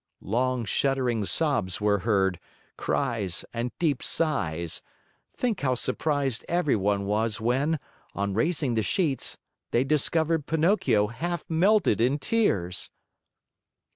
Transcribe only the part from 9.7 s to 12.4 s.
discovered Pinocchio half melted in